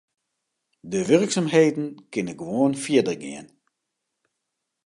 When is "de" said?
0.91-0.99